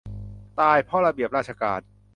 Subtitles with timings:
[0.59, 1.79] ตายเพราะระเบียบราชการ